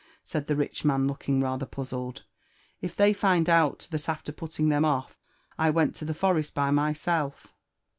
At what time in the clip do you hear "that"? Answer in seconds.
3.91-4.09